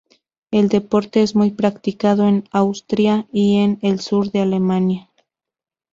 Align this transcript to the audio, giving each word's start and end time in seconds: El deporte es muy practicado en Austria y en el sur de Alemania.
El 0.49 0.67
deporte 0.67 1.21
es 1.21 1.35
muy 1.35 1.51
practicado 1.51 2.27
en 2.27 2.45
Austria 2.49 3.27
y 3.31 3.57
en 3.57 3.77
el 3.83 3.99
sur 3.99 4.31
de 4.31 4.39
Alemania. 4.41 5.11